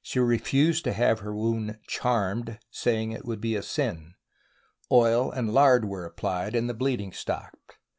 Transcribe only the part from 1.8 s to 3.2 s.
charmed," saying